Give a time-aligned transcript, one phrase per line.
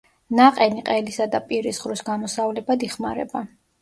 [0.37, 3.45] ნაყენი ყელისა და პირის ღრუს გამოსავლებად იხმარება.